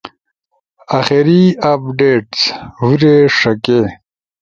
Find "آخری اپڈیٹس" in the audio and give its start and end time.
0.99-2.39